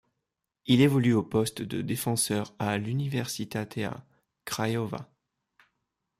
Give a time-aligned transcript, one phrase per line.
[0.65, 4.03] Il évolue au poste de défenseur à l'Universitatea
[4.45, 5.07] Craiova.